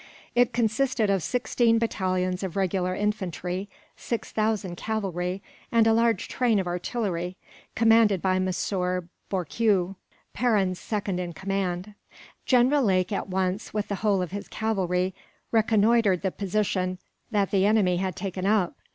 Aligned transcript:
It 0.33 0.51
consisted 0.51 1.11
of 1.11 1.21
sixteen 1.21 1.77
battalions 1.77 2.41
of 2.41 2.55
regular 2.55 2.95
infantry, 2.95 3.69
six 3.95 4.31
thousand 4.31 4.75
cavalry, 4.75 5.43
and 5.71 5.85
a 5.85 5.93
large 5.93 6.27
train 6.27 6.57
of 6.59 6.65
artillery; 6.65 7.37
commanded 7.75 8.19
by 8.19 8.39
Monsieur 8.39 9.07
Bourquieu, 9.29 9.93
Perron's 10.33 10.79
second 10.79 11.19
in 11.19 11.33
command. 11.33 11.93
General 12.47 12.81
Lake 12.81 13.11
at 13.11 13.27
once, 13.29 13.75
with 13.75 13.89
the 13.89 13.95
whole 14.01 14.23
of 14.23 14.31
his 14.31 14.47
cavalry, 14.47 15.13
reconnoitred 15.51 16.23
the 16.23 16.31
position 16.31 16.97
that 17.29 17.51
the 17.51 17.67
enemy 17.67 17.97
had 17.97 18.15
taken 18.15 18.47
up. 18.47 18.73